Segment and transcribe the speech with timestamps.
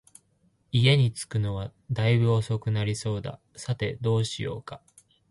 [0.71, 4.81] 家に着くのは大分遅くなりそうだ、さて、どうしようか